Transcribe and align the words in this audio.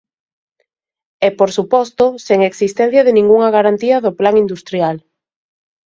E, 1.27 1.29
por 1.39 1.49
suposto, 1.57 2.05
sen 2.27 2.39
existencia 2.49 3.01
de 3.05 3.15
ningunha 3.17 3.49
garantía 3.57 3.97
no 4.05 4.11
Plan 4.19 4.35
industrial. 4.43 4.95